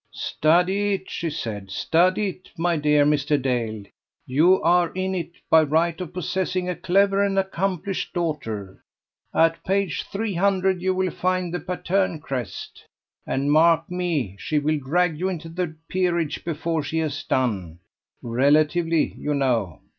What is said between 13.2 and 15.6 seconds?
And mark me, she will drag you into